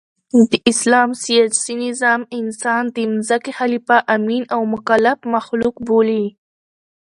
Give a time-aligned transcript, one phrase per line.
[0.49, 6.25] د اسلام سیاسي نظام انسان د مځکي خلیفه، امین او مکلف مخلوق بولي.